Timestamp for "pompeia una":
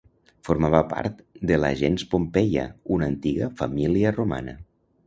2.15-3.13